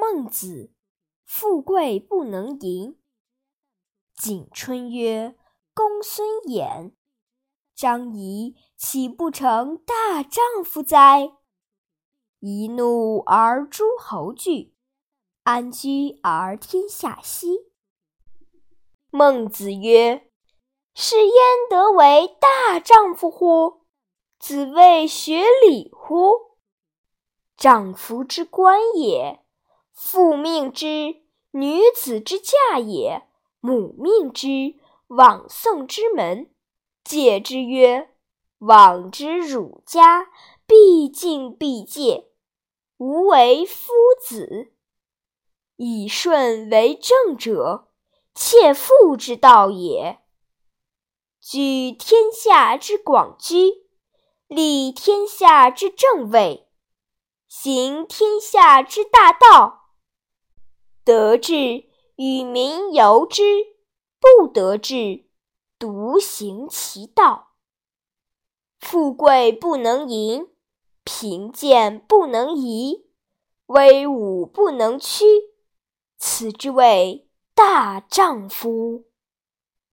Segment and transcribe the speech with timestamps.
[0.00, 0.72] 孟子
[1.26, 2.98] ：“富贵不能淫。”
[4.14, 5.36] 景春曰
[5.74, 6.92] ：“公孙衍、
[7.74, 11.32] 张仪岂不成大丈夫哉？
[12.40, 14.74] 一怒而诸侯惧，
[15.42, 17.70] 安居而天下息。”
[19.10, 20.30] 孟子曰
[20.94, 21.34] ：“是焉
[21.70, 23.86] 得为大丈夫乎？
[24.38, 26.32] 子谓学礼乎？
[27.56, 29.44] 丈夫之官也，
[30.10, 31.16] 父命之，
[31.50, 33.28] 女子之嫁也。”
[33.60, 34.76] 母命之，
[35.08, 36.50] 往送之门。
[37.04, 38.14] 戒之曰
[38.60, 40.30] ：“往之汝家，
[40.66, 42.30] 必敬必戒。
[42.96, 43.92] 无为夫
[44.24, 44.72] 子。
[45.76, 47.88] 以顺为正者，
[48.34, 50.20] 切腹之道也。
[51.38, 53.86] 居天下之广居，
[54.46, 56.68] 立天下之正位，
[57.46, 59.87] 行天下之大道，
[61.08, 61.88] 得志。”
[62.20, 63.42] 与民由之，
[64.18, 65.26] 不得志，
[65.78, 67.50] 独行其道。
[68.80, 70.48] 富贵不能淫，
[71.04, 73.06] 贫贱不能移，
[73.66, 75.24] 威武不能屈，
[76.16, 79.04] 此之谓大丈夫。